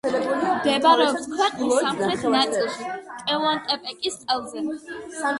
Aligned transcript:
მდებარეობს 0.51 1.25
ქვეყნის 1.33 1.75
სამხრეთ 1.83 2.23
ნაწილში, 2.35 2.87
ტეუანტეპეკის 3.27 4.17
ყელზე. 4.31 4.65